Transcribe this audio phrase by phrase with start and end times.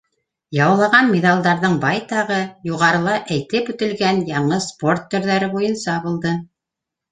[0.59, 2.39] Яуланған миҙалдарҙың байтағы
[2.71, 6.37] юғарыла әйтеп үтелгән яңы спорт төрҙәре буйынса булды.